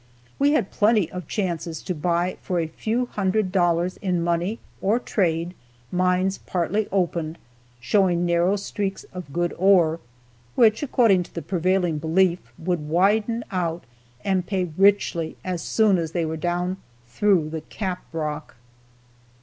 We 0.39 0.53
had 0.53 0.71
plenty 0.71 1.11
of 1.11 1.27
chances 1.27 1.83
to 1.83 1.93
buy 1.93 2.37
for 2.41 2.59
a 2.59 2.65
few 2.65 3.05
hundred 3.05 3.51
dollars 3.51 3.97
in 3.97 4.23
money 4.23 4.57
or 4.81 4.97
trade 4.97 5.53
mines 5.91 6.39
partly 6.39 6.87
opened, 6.91 7.37
showing 7.79 8.25
narrow 8.25 8.55
streaks 8.55 9.03
of 9.13 9.31
good 9.31 9.53
ore, 9.59 9.99
which, 10.55 10.81
according 10.81 11.21
to 11.29 11.35
the 11.35 11.43
prevailing 11.43 11.99
belief, 11.99 12.39
would 12.57 12.89
widen 12.89 13.43
out 13.51 13.83
and 14.23 14.47
pay 14.47 14.71
richly 14.75 15.37
as 15.45 15.61
soon 15.61 15.99
as 15.99 16.13
they 16.13 16.25
were 16.25 16.35
down 16.35 16.77
through 17.07 17.51
the 17.51 17.61
"cap 17.61 18.01
rock." 18.11 18.55